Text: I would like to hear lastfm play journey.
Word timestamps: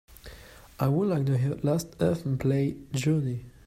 I 0.79 0.87
would 0.87 1.09
like 1.09 1.27
to 1.27 1.37
hear 1.37 1.53
lastfm 1.57 2.39
play 2.39 2.75
journey. 2.91 3.45